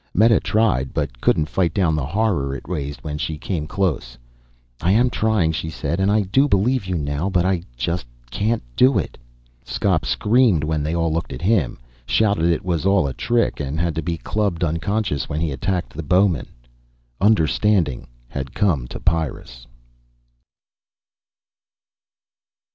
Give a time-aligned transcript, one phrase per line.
[0.15, 4.17] Meta tried but couldn't fight down the horror it raised when she came close.
[4.81, 8.63] "I am trying," she said, "and I do believe you now but I just can't
[8.75, 9.15] do it."
[9.63, 11.77] Skop screamed when they all looked at him,
[12.07, 15.93] shouted it was all a trick, and had to be clubbed unconscious when he attacked
[15.93, 16.47] the bowmen.
[17.19, 19.67] Understanding had come to Pyrrus.